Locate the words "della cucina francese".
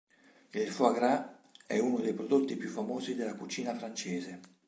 3.13-4.39